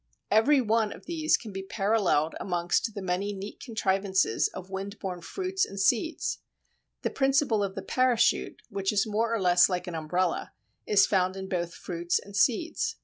Every 0.31 0.61
one 0.61 0.91
of 0.91 1.05
these 1.05 1.37
can 1.37 1.53
be 1.53 1.61
paralleled 1.61 2.33
amongst 2.39 2.95
the 2.95 3.03
many 3.03 3.33
neat 3.33 3.59
contrivances 3.59 4.47
of 4.47 4.71
wind 4.71 4.97
borne 4.97 5.21
fruits 5.21 5.63
and 5.63 5.79
seeds. 5.79 6.39
The 7.03 7.11
principle 7.11 7.63
of 7.63 7.75
the 7.75 7.83
"parachute," 7.83 8.63
which 8.71 8.91
is 8.91 9.05
more 9.05 9.31
or 9.31 9.39
less 9.39 9.69
like 9.69 9.85
an 9.85 9.93
umbrella, 9.93 10.53
is 10.87 11.05
found 11.05 11.35
in 11.35 11.47
both 11.47 11.75
fruits 11.75 12.17
and 12.17 12.35
seeds. 12.35 12.95